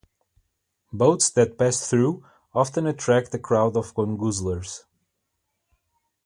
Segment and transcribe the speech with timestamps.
[0.91, 4.85] Boats that pass through often attract a crowd of gongoozlers.